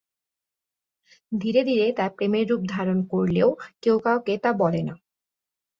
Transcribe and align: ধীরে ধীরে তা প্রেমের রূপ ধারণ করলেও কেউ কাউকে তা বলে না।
ধীরে 1.31 1.61
ধীরে 1.63 1.87
তা 1.97 2.05
প্রেমের 2.09 2.45
রূপ 2.49 2.61
ধারণ 2.67 2.99
করলেও 3.07 3.49
কেউ 3.81 3.95
কাউকে 3.99 4.33
তা 4.37 4.51
বলে 4.53 4.81
না। 4.83 4.93